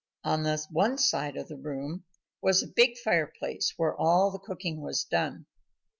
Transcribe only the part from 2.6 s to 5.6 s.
the big fireplace where all the cooking was done.